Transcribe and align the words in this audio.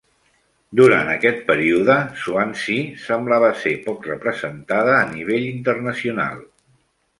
Durant 0.77 1.11
aquest 1.15 1.43
període, 1.49 1.97
Swansea 2.21 2.97
semblava 3.03 3.53
ser 3.65 3.75
poc 3.85 4.09
representada 4.13 4.99
a 5.05 5.07
nivell 5.15 5.49
internacional. 5.53 6.45